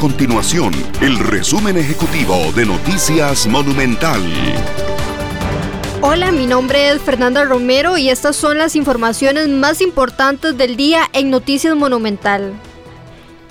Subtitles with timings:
[0.00, 4.22] continuación el resumen ejecutivo de Noticias Monumental.
[6.00, 11.02] Hola, mi nombre es Fernanda Romero y estas son las informaciones más importantes del día
[11.12, 12.54] en Noticias Monumental.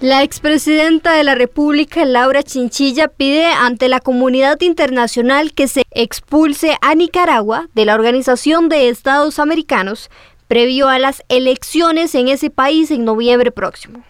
[0.00, 6.76] La expresidenta de la República, Laura Chinchilla, pide ante la comunidad internacional que se expulse
[6.80, 10.10] a Nicaragua de la Organización de Estados Americanos
[10.48, 14.02] previo a las elecciones en ese país en noviembre próximo.